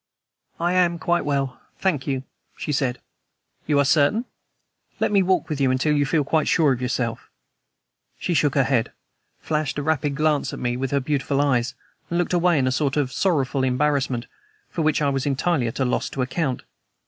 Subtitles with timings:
[0.59, 2.23] "I am quite well, thank you,"
[2.57, 2.97] she said.
[3.67, 4.25] "You are certain?
[4.99, 7.29] Let me walk with you until you feel quite sure of yourself."
[8.17, 8.91] She shook her head,
[9.41, 11.75] flashed a rapid glance at me with her beautiful eyes,
[12.09, 14.25] and looked away in a sort of sorrowful embarrassment,
[14.71, 16.63] for which I was entirely at a loss to account.